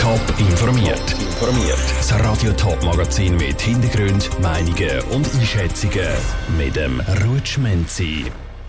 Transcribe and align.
Top 0.00 0.20
informiert. 0.38 1.12
Informiert. 1.20 1.78
Das 1.96 2.12
Radio 2.20 2.52
Top 2.52 2.82
Magazin 2.84 3.36
mit 3.36 3.60
Hintergrund, 3.60 4.30
Meinungen 4.40 5.00
und 5.10 5.26
Einschätzungen 5.34 6.08
mit 6.56 6.76
dem 6.76 7.00
Rutschmenzi. 7.26 8.26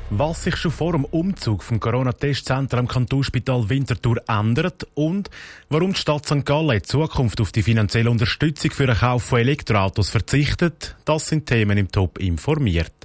Was 0.10 0.44
sich 0.44 0.56
schon 0.56 0.72
vor 0.72 0.94
dem 0.94 1.06
Umzug 1.06 1.62
vom 1.64 1.80
Corona-Testzentrum 1.80 2.80
am 2.80 2.88
Kantonsspital 2.88 3.70
Winterthur 3.70 4.24
ändert 4.28 4.88
und 4.96 5.30
warum 5.70 5.94
die 5.94 6.00
Stadt 6.00 6.26
St. 6.26 6.46
Gallen 6.46 6.78
in 6.78 6.84
Zukunft 6.84 7.40
auf 7.42 7.52
die 7.52 7.62
finanzielle 7.62 8.10
Unterstützung 8.10 8.72
für 8.72 8.88
den 8.88 8.98
Kauf 8.98 9.24
von 9.24 9.40
Elektroautos 9.40 10.10
verzichtet, 10.10 10.96
das 11.06 11.28
sind 11.28 11.46
Themen 11.46 11.78
im 11.78 11.92
Top 11.92 12.18
informiert. 12.18 12.99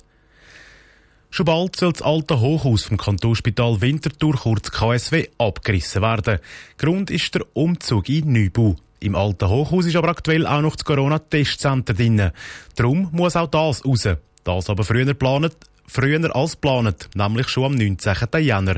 Schon 1.34 1.46
bald 1.46 1.74
soll 1.74 1.92
das 1.92 2.02
alte 2.02 2.38
Hochhaus 2.38 2.84
vom 2.84 2.96
Kantonsspital 2.96 3.80
Winterthur, 3.80 4.36
kurz 4.36 4.70
KSW, 4.70 5.26
abgerissen 5.36 6.00
werden. 6.00 6.38
Grund 6.78 7.10
ist 7.10 7.34
der 7.34 7.44
Umzug 7.54 8.08
in 8.08 8.32
Neubau. 8.32 8.76
Im 9.00 9.16
alten 9.16 9.48
Hochhaus 9.48 9.86
ist 9.86 9.96
aber 9.96 10.10
aktuell 10.10 10.46
auch 10.46 10.60
noch 10.60 10.76
das 10.76 10.84
Corona-Testzentrum 10.84 11.96
drin. 11.96 12.30
Darum 12.76 13.08
muss 13.10 13.34
auch 13.34 13.48
das 13.48 13.84
raus. 13.84 14.08
Das 14.44 14.70
aber 14.70 14.84
früher 14.84 15.06
geplant, 15.06 15.56
früher 15.88 16.36
als 16.36 16.52
geplant, 16.52 17.08
nämlich 17.16 17.48
schon 17.48 17.64
am 17.64 17.74
19. 17.74 18.14
Jänner. 18.38 18.76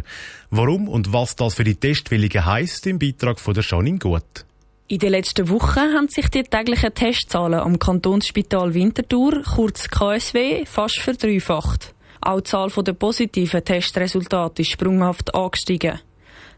Warum 0.49 0.89
und 0.89 1.13
was 1.13 1.37
das 1.37 1.57
für 1.57 1.65
die 1.65 1.75
Testwilligen 1.75 2.47
heisst, 2.47 2.87
im 2.87 2.99
Beitrag 2.99 3.39
von 3.39 3.53
der 3.53 3.65
Janine 3.65 3.99
Gut. 3.99 4.47
In 4.89 4.99
den 4.99 5.11
letzten 5.11 5.51
Wochen 5.51 5.93
haben 5.95 6.09
sich 6.09 6.31
die 6.31 6.45
täglichen 6.45 6.95
Testzahlen 6.95 7.61
am 7.61 7.79
Kantonsspital 7.79 8.73
Winterthur, 8.73 9.43
kurz 9.43 9.91
KSW, 9.91 10.65
fast 10.65 11.01
verdreifacht. 11.01 11.93
Auch 12.21 12.41
die 12.41 12.45
Zahl 12.45 12.71
der 12.71 12.93
positiven 12.93 13.65
Testresultate 13.65 14.63
ist 14.63 14.71
sprunghaft 14.71 15.35
angestiegen. 15.35 16.01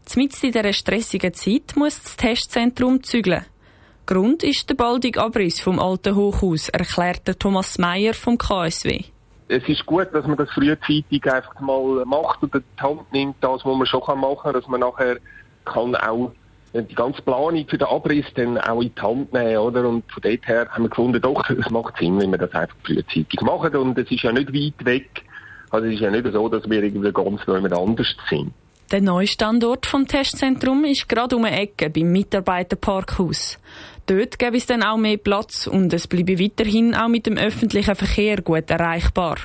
Zumindest 0.05 0.43
in 0.43 0.51
dieser 0.51 0.73
stressigen 0.73 1.33
Zeit 1.33 1.75
muss 1.75 2.01
das 2.01 2.17
Testzentrum 2.17 3.03
zügeln. 3.03 3.45
Grund 4.05 4.43
ist 4.43 4.67
der 4.69 4.75
baldige 4.75 5.21
Abriss 5.21 5.59
vom 5.59 5.79
alten 5.79 6.15
Hochhaus, 6.15 6.69
erklärte 6.69 7.37
Thomas 7.37 7.77
Meyer 7.77 8.15
vom 8.15 8.37
KSW. 8.39 9.03
Es 9.47 9.67
ist 9.67 9.85
gut, 9.85 10.07
dass 10.13 10.25
man 10.25 10.37
das 10.37 10.49
frühzeitig 10.51 11.31
einfach 11.31 11.59
mal 11.59 12.03
macht 12.05 12.41
und 12.41 12.53
die 12.53 12.81
Hand 12.81 13.11
nimmt, 13.11 13.35
das, 13.41 13.63
was 13.63 13.77
man 13.77 13.85
schon 13.85 14.01
machen 14.19 14.39
kann, 14.41 14.53
dass 14.53 14.67
man 14.67 14.79
nachher 14.79 15.17
kann 15.65 15.95
auch 15.95 16.31
die 16.73 16.95
ganze 16.95 17.21
Planung 17.21 17.65
für 17.67 17.77
den 17.77 17.87
Abriss 17.87 18.25
dann 18.35 18.57
auch 18.59 18.81
in 18.81 18.93
die 18.93 19.01
Hand 19.01 19.33
nehmen, 19.33 19.57
oder? 19.57 19.87
Und 19.87 20.11
von 20.11 20.21
dort 20.21 20.47
her 20.47 20.67
haben 20.69 20.83
wir 20.83 20.89
gefunden, 20.89 21.21
doch, 21.21 21.49
es 21.49 21.69
macht 21.69 21.97
Sinn, 21.97 22.19
wenn 22.19 22.31
wir 22.31 22.37
das 22.37 22.53
einfach 22.53 22.75
frühzeitig 22.83 23.41
machen. 23.41 23.75
Und 23.75 23.97
es 23.97 24.09
ist 24.11 24.23
ja 24.23 24.31
nicht 24.31 24.53
weit 24.53 24.85
weg 24.85 25.23
also 25.69 25.87
es 25.87 25.95
ist 25.95 26.01
ja 26.01 26.11
nicht 26.11 26.27
so, 26.31 26.49
dass 26.49 26.69
wir 26.69 26.83
irgendwie 26.83 27.11
ganz 27.11 27.41
jemand 27.45 27.73
anders 27.73 28.07
sind. 28.29 28.53
Der 28.91 29.01
neue 29.01 29.27
Standort 29.27 29.85
vom 29.85 30.07
Testzentrum 30.07 30.83
ist 30.83 31.07
gerade 31.07 31.35
um 31.35 31.43
die 31.43 31.49
Ecke 31.49 31.91
beim 31.91 32.11
Mitarbeiterparkhaus. 32.11 33.59
Dort 34.07 34.39
gäbe 34.39 34.57
es 34.57 34.65
dann 34.65 34.81
auch 34.81 34.97
mehr 34.97 35.17
Platz 35.17 35.67
und 35.67 35.93
es 35.93 36.07
bleibe 36.07 36.39
weiterhin 36.39 36.95
auch 36.95 37.07
mit 37.07 37.27
dem 37.27 37.37
öffentlichen 37.37 37.93
Verkehr 37.93 38.41
gut 38.41 38.71
erreichbar. 38.71 39.37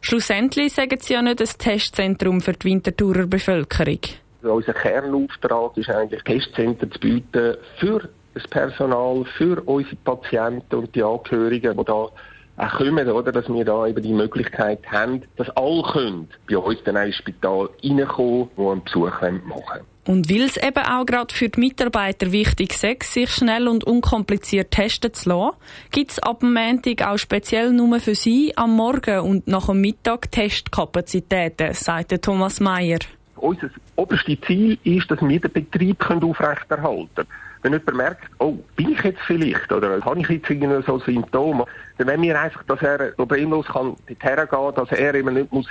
Schlussendlich 0.00 0.72
sagen 0.72 0.98
sie 0.98 1.14
ja 1.14 1.22
nicht 1.22 1.38
das 1.38 1.56
Testzentrum 1.56 2.40
für 2.40 2.54
die 2.54 2.64
Winterthurer 2.64 3.28
Bevölkerung. 3.28 4.00
Also 4.42 4.54
unser 4.54 4.72
Kernauftrag 4.72 5.76
ist 5.76 5.88
eigentlich, 5.88 6.24
Testzentren 6.24 6.90
zu 6.90 6.98
bieten 6.98 7.54
für 7.78 8.08
das 8.34 8.48
Personal, 8.48 9.24
für 9.38 9.62
unsere 9.64 9.94
Patienten 9.96 10.74
und 10.74 10.92
die 10.92 11.04
Angehörigen, 11.04 11.76
die 11.76 11.84
da 11.84 12.08
auch 12.56 12.70
kommen, 12.78 13.08
oder, 13.08 13.32
dass 13.32 13.48
wir 13.48 13.64
da 13.64 13.86
eben 13.86 14.02
die 14.02 14.12
Möglichkeit 14.12 14.80
haben, 14.90 15.22
dass 15.36 15.48
alle 15.50 15.82
können 15.82 16.28
bei 16.48 16.58
uns 16.58 16.82
dann 16.84 16.96
ins 16.96 17.16
Spital 17.16 17.70
reinkommen, 17.82 18.50
die 18.56 18.62
einen 18.62 18.84
Besuch 18.84 19.20
machen 19.20 19.42
wollen. 19.48 19.84
Und 20.04 20.28
weil 20.28 20.42
es 20.42 20.56
eben 20.56 20.84
auch 20.84 21.06
gerade 21.06 21.32
für 21.32 21.48
die 21.48 21.60
Mitarbeiter 21.60 22.32
wichtig 22.32 22.72
ist, 22.72 23.02
sich 23.04 23.30
schnell 23.30 23.68
und 23.68 23.84
unkompliziert 23.84 24.72
testen 24.72 25.14
zu 25.14 25.28
lassen, 25.28 25.56
gibt 25.92 26.10
es 26.10 26.18
ab 26.18 26.40
dem 26.40 26.54
Montag 26.54 27.06
auch 27.06 27.18
speziell 27.18 27.72
nur 27.72 28.00
für 28.00 28.16
Sie 28.16 28.52
am 28.56 28.74
Morgen 28.74 29.20
und 29.20 29.46
nach 29.46 29.66
dem 29.66 29.80
Mittag 29.80 30.32
Testkapazitäten, 30.32 31.72
sagte 31.74 32.20
Thomas 32.20 32.58
Meyer. 32.58 32.98
Unser 33.36 33.70
oberstes 33.94 34.40
Ziel 34.46 34.76
ist, 34.82 35.08
dass 35.08 35.20
wir 35.20 35.40
den 35.40 35.52
Betrieb 35.52 36.04
aufrechterhalten 36.10 37.08
können 37.14 37.28
wenn 37.62 37.72
jemand 37.72 37.96
merkt, 37.96 38.30
oh, 38.38 38.58
bin 38.76 38.92
ich 38.92 39.02
jetzt 39.02 39.20
vielleicht, 39.26 39.72
oder 39.72 40.00
habe 40.04 40.20
ich 40.20 40.28
jetzt 40.28 40.50
irgendwie 40.50 40.82
so 40.84 40.98
Symptome, 40.98 41.64
dann 41.98 42.06
wenn 42.08 42.22
wir 42.22 42.40
einfach, 42.40 42.62
dass 42.64 42.82
er 42.82 43.12
problemlos 43.12 43.66
kann 43.66 43.96
dorthin 44.08 44.48
gehen, 44.50 44.74
dass 44.74 44.92
er 44.92 45.14
eben 45.14 45.34
nicht 45.34 45.52
muss, 45.52 45.68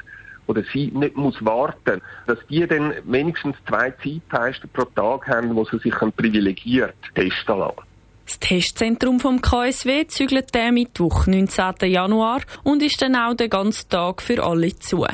oder 0.48 0.64
sie 0.74 0.92
nicht 0.94 1.16
muss 1.16 1.44
warten, 1.44 2.02
dass 2.28 2.40
die 2.50 2.66
dann 2.66 2.94
wenigstens 3.06 3.56
zwei 3.68 3.92
Zeitfenster 3.92 4.68
pro 4.74 4.86
Tag 4.86 5.28
haben, 5.28 5.56
wo 5.56 5.66
sie 5.66 5.78
sich 5.80 5.94
privilegiert 6.16 6.96
testen 7.16 7.60
lassen. 7.60 7.82
Das 8.26 8.40
Testzentrum 8.40 9.20
vom 9.20 9.42
KSW 9.42 10.08
zügelt 10.08 10.54
der 10.54 10.72
Mittwoch, 10.72 11.28
19. 11.28 11.74
Januar, 11.90 12.42
und 12.64 12.82
ist 12.82 13.02
dann 13.02 13.16
auch 13.16 13.34
den 13.34 13.50
ganzen 13.50 13.90
Tag 13.90 14.22
für 14.22 14.42
alle 14.44 14.74
zu. 14.76 15.06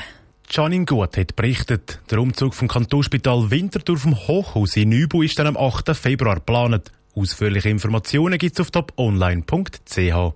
Janine 0.50 0.85
Gut 0.85 1.18
hat 1.18 1.35
berichtet, 1.35 2.00
der 2.09 2.19
Umzug 2.19 2.56
vom 2.56 2.69
Kantonsspital 2.69 3.52
Winterthur 3.52 3.97
vom 3.97 4.16
Hochhaus 4.16 4.78
in 4.78 4.90
Neubau 4.90 5.22
ist 5.22 5.38
dann 5.38 5.47
am 5.47 5.58
8. 5.58 5.94
Februar 5.96 6.35
geplant. 6.35 6.90
Ausführliche 7.16 7.69
Informationen 7.69 8.38
gibt 8.38 8.53
es 8.56 8.62
auf 8.62 8.72
toponline.ch. 8.72 10.34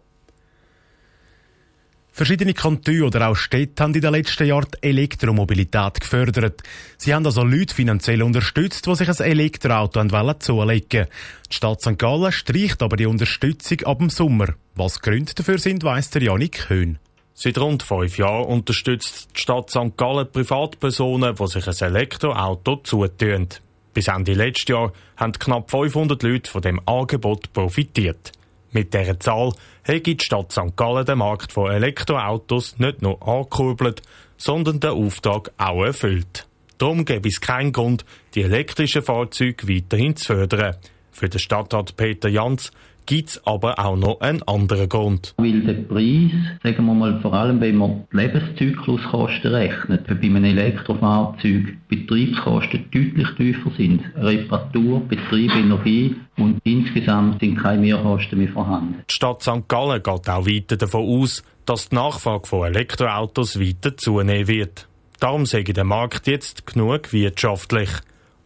Verschiedene 2.14 2.54
Kantone 2.54 3.06
oder 3.06 3.30
auch 3.30 3.36
Städte 3.36 3.82
haben 3.82 3.94
in 3.96 4.02
den 4.02 4.12
letzten 4.12 4.46
Jahren 4.46 4.68
die 4.84 4.90
Elektromobilität 4.90 6.02
gefördert. 6.02 6.62
Sie 6.98 7.14
haben 7.14 7.26
also 7.26 7.44
Leute 7.44 7.74
finanziell 7.74 8.22
unterstützt, 8.22 8.86
die 8.86 8.96
sich 8.96 9.08
ein 9.08 9.26
Elektroauto 9.26 10.04
zulegen 10.40 11.08
Die 11.50 11.56
Stadt 11.56 11.82
St. 11.82 11.98
Gallen 11.98 12.34
streicht 12.34 12.84
aber 12.84 12.98
die 12.98 13.06
Unterstützung 13.06 13.80
ab 13.84 14.00
dem 14.00 14.10
Sommer. 14.10 14.56
Was 14.76 15.00
Gründe 15.00 15.34
dafür 15.34 15.58
sind, 15.58 15.86
weiss 15.86 16.10
der 16.10 16.24
Janik 16.24 16.70
Höhn. 16.70 17.00
Seit 17.44 17.58
rund 17.58 17.82
fünf 17.82 18.20
Jahren 18.20 18.46
unterstützt 18.46 19.30
die 19.36 19.42
Stadt 19.42 19.72
St. 19.72 19.98
Gallen 19.98 20.32
Privatpersonen, 20.32 21.34
die 21.34 21.48
sich 21.48 21.68
ein 21.68 21.88
Elektroauto 21.96 22.76
zutun. 22.84 23.48
Bis 23.96 24.10
Ende 24.10 24.34
letztes 24.34 24.68
Jahr 24.68 24.94
haben 25.18 25.32
knapp 25.32 25.72
500 25.72 26.22
Leute 26.22 26.52
von 26.52 26.62
dem 26.62 26.80
Angebot 26.86 27.52
profitiert. 27.52 28.32
Mit 28.74 28.94
dieser 28.94 29.20
Zahl 29.20 29.54
hat 29.88 30.06
die 30.06 30.18
Stadt 30.22 30.52
St. 30.52 30.76
Gallen 30.76 31.04
den 31.04 31.18
Markt 31.18 31.52
von 31.52 31.72
Elektroautos 31.72 32.78
nicht 32.78 33.02
nur 33.02 33.20
angekurbelt, 33.28 34.04
sondern 34.38 34.80
den 34.80 34.92
Auftrag 34.92 35.52
auch 35.58 35.84
erfüllt. 35.84 36.46
Darum 36.78 37.06
gäbe 37.06 37.28
es 37.28 37.42
keinen 37.42 37.72
Grund, 37.72 38.06
die 38.36 38.44
elektrischen 38.44 39.02
Fahrzeuge 39.02 39.68
weiterhin 39.68 40.16
zu 40.16 40.36
fördern. 40.36 40.76
Für 41.12 41.28
den 41.28 41.40
Stadtrat 41.40 41.98
Peter 41.98 42.30
Jans 42.30 42.72
gibt 43.06 43.30
es 43.30 43.46
aber 43.46 43.80
auch 43.80 43.96
noch 43.96 44.22
einen 44.22 44.44
anderen 44.44 44.88
Grund. 44.90 45.34
Weil 45.38 45.62
der 45.62 45.74
Preis, 45.74 46.32
sagen 46.64 46.86
wir 46.86 46.94
mal, 46.94 47.20
vor 47.22 47.34
allem 47.34 47.60
wenn 47.62 47.78
man 47.78 48.06
die 48.12 48.18
Lebenszykluskosten 48.18 49.54
rechnet, 49.54 50.08
bei 50.08 50.16
einem 50.16 50.44
Elektrofahrzeug 50.44 51.78
Betriebskosten 51.88 52.86
deutlich 52.92 53.28
tiefer 53.38 53.72
sind. 53.78 54.04
Reparatur, 54.16 55.02
Betrieb, 55.02 55.52
Energie 55.56 56.16
und 56.38 56.60
insgesamt 56.64 57.40
sind 57.40 57.58
keine 57.58 57.82
Mehrkosten 57.82 58.40
mehr 58.40 58.50
vorhanden. 58.50 59.04
Die 59.10 59.14
Stadt 59.14 59.42
St. 59.42 59.68
Gallen 59.68 60.02
geht 60.02 60.30
auch 60.30 60.46
weiter 60.46 60.78
davon 60.78 61.22
aus, 61.22 61.44
dass 61.66 61.90
die 61.90 61.96
Nachfrage 61.96 62.48
von 62.48 62.68
Elektroautos 62.68 63.60
weiter 63.60 63.96
zunehmen 63.98 64.48
wird. 64.48 64.88
Darum 65.20 65.46
sage 65.46 65.74
der 65.74 65.84
Markt 65.84 66.28
jetzt 66.28 66.66
genug 66.66 67.14
wirtschaftlich. 67.14 67.90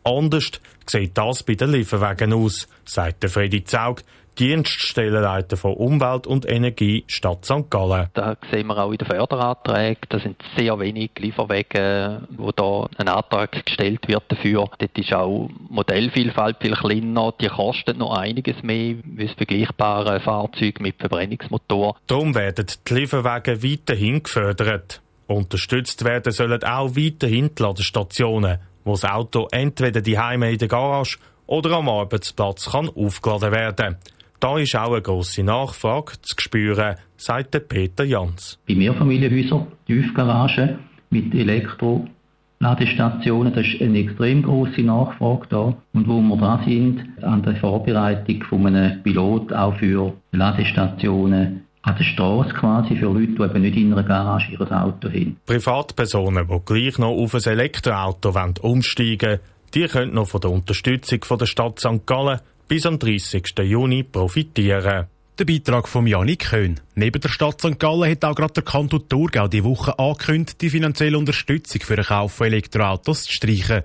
Anders 0.03 0.51
sieht 0.85 1.17
das 1.17 1.43
bei 1.43 1.55
den 1.55 1.71
Lieferwagen 1.71 2.33
aus, 2.33 2.67
sagt 2.83 3.27
Freddy 3.29 3.63
Zaug, 3.63 4.01
Dienststellenleiter 4.37 5.57
von 5.57 5.73
Umwelt 5.73 6.27
und 6.27 6.47
Energie 6.47 7.03
Stadt 7.07 7.45
St. 7.45 7.69
Gallen. 7.69 8.09
Da 8.13 8.37
sehen 8.51 8.67
wir 8.67 8.77
auch 8.77 8.91
in 8.91 8.97
den 8.97 9.07
Förderanträgen, 9.07 10.01
da 10.09 10.19
sind 10.19 10.41
sehr 10.57 10.77
wenig 10.79 11.11
Lieferwege, 11.17 12.21
wo 12.29 12.51
da 12.51 12.87
ein 12.97 13.07
Antrag 13.07 13.65
gestellt 13.65 14.07
wird 14.07 14.23
dafür. 14.27 14.69
Dort 14.77 14.97
ist 14.97 15.13
auch 15.13 15.49
Modellvielfalt 15.69 16.57
viel 16.61 16.75
kleiner, 16.75 17.33
die 17.39 17.47
kosten 17.47 17.97
noch 17.97 18.17
einiges 18.17 18.61
mehr 18.63 18.95
das 19.03 19.31
vergleichbare 19.31 20.19
Fahrzeug 20.19 20.79
mit 20.79 20.97
Verbrennungsmotor. 20.97 21.95
Darum 22.07 22.35
werden 22.35 22.67
die 22.87 22.93
Lieferwege 22.93 23.63
weiterhin 23.63 24.23
gefördert. 24.23 25.01
Unterstützt 25.27 26.05
werden 26.05 26.31
sollen 26.31 26.63
auch 26.63 26.95
weiterhin 26.95 27.51
die 27.55 27.63
Ladestationen, 27.63 28.59
wo 28.83 28.91
das 28.91 29.05
Auto 29.05 29.47
entweder 29.51 30.01
die 30.01 30.19
Heime 30.19 30.51
in 30.51 30.57
der 30.59 30.67
Garage 30.67 31.17
oder 31.47 31.71
am 31.71 31.89
Arbeitsplatz 31.89 32.71
kann 32.71 32.89
aufgeladen 32.89 33.51
werden. 33.51 33.97
Da 34.39 34.59
ist 34.59 34.75
auch 34.75 34.91
eine 34.91 35.01
grosse 35.01 35.41
Nachfrage 35.43 36.21
zu 36.21 36.35
spüren, 36.37 36.97
sagt 37.17 37.67
Peter 37.67 38.03
Jans. 38.03 38.59
Bei 38.67 38.75
Mehrfamilienhäusern, 38.75 39.65
Tiefgaragen 39.87 40.77
mit 41.09 41.33
Elektroladestationen, 41.33 43.53
da 43.53 43.61
ist 43.61 43.81
eine 43.81 43.97
extrem 43.99 44.43
grosse 44.43 44.81
Nachfrage 44.81 45.47
da. 45.49 45.73
Und 45.93 46.07
wo 46.07 46.21
wir 46.21 46.37
da 46.37 46.61
sind, 46.65 47.03
an 47.21 47.41
der 47.43 47.55
Vorbereitung 47.55 48.43
von 48.43 48.67
einem 48.67 49.01
Pilot 49.03 49.53
auch 49.53 49.75
für 49.77 50.13
Ladestationen 50.31 51.65
an 51.85 51.95
der 51.97 52.03
Straße 52.03 52.53
quasi 52.53 52.95
für 52.95 53.05
Leute, 53.05 53.33
die 53.33 53.43
eben 53.43 53.61
nicht 53.61 53.77
in 53.77 53.93
einer 53.93 54.03
Garage 54.03 54.51
ihr 54.51 54.59
Auto 54.59 55.07
haben. 55.07 55.37
Privatpersonen, 55.45 56.47
die 56.47 56.59
gleich 56.65 56.97
noch 56.97 57.11
auf 57.11 57.35
ein 57.35 57.43
Elektroauto 57.43 58.33
umsteigen 58.61 59.29
wollen, 59.29 59.39
die 59.75 59.85
können 59.85 60.13
noch 60.13 60.27
von 60.27 60.41
der 60.41 60.51
Unterstützung 60.51 61.23
von 61.23 61.37
der 61.37 61.45
Stadt 61.45 61.79
St. 61.79 62.07
Gallen 62.07 62.39
bis 62.67 62.85
am 62.85 62.99
30. 62.99 63.43
Juni 63.63 64.03
profitieren. 64.03 65.07
Der 65.37 65.45
Beitrag 65.45 65.89
von 65.89 66.07
Janik 66.07 66.49
Köhn. 66.49 66.79
Neben 66.95 67.19
der 67.19 67.29
Stadt 67.29 67.59
St. 67.59 67.77
Gallen 67.77 68.09
hat 68.09 68.23
auch 68.23 68.35
gerade 68.35 68.53
der 68.53 68.63
Kanton 68.63 69.07
Thurgau 69.09 69.49
die 69.49 69.65
Woche 69.65 69.99
angekündigt, 69.99 70.61
die 70.61 70.69
finanzielle 70.69 71.17
Unterstützung 71.17 71.81
für 71.81 71.97
den 71.97 72.05
Kauf 72.05 72.31
von 72.31 72.47
Elektroautos 72.47 73.23
zu 73.23 73.33
streichen. 73.33 73.81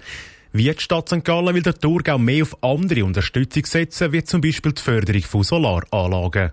Wie 0.53 0.71
die 0.71 0.81
Stadt 0.81 1.09
St. 1.09 1.25
Gallen 1.25 1.55
will 1.55 1.63
der 1.63 1.75
Thurgau 1.75 2.19
mehr 2.19 2.43
auf 2.43 2.63
andere 2.63 3.05
Unterstützung 3.05 3.65
setzen, 3.67 4.13
wie 4.13 4.23
zum 4.23 4.41
Beispiel 4.41 4.73
die 4.73 4.83
Förderung 4.83 5.23
von 5.23 5.43
Solaranlagen. 5.43 6.53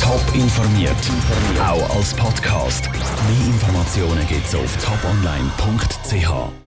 Top 0.00 0.34
informiert, 0.34 0.92
auch 1.58 1.96
als 1.96 2.14
Podcast. 2.14 2.90
Mehr 2.90 3.46
Informationen 3.48 4.26
gibt's 4.28 4.54
auf 4.54 4.76
toponline.ch. 4.84 6.64